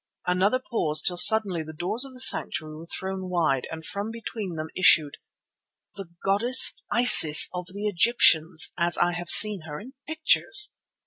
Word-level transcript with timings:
Another 0.25 0.57
pause 0.57 0.99
till 0.99 1.15
suddenly 1.17 1.61
the 1.61 1.75
doors 1.77 2.05
of 2.05 2.13
the 2.13 2.19
sanctuary 2.19 2.73
were 2.75 2.87
thrown 2.87 3.29
wide 3.29 3.67
and 3.69 3.85
from 3.85 4.09
between 4.09 4.55
them 4.55 4.69
issued—the 4.75 6.09
goddess 6.25 6.81
Isis 6.91 7.47
of 7.53 7.67
the 7.67 7.85
Egyptians 7.87 8.73
as 8.79 8.97
I 8.97 9.11
have 9.11 9.29
seen 9.29 9.61
her 9.67 9.79
in 9.79 9.93
pictures! 10.07 10.71